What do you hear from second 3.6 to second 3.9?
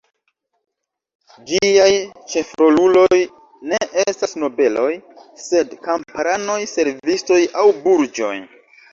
ne